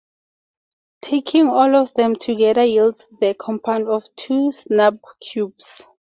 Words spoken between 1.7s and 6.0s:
of them together yields the compound of two snub cubes.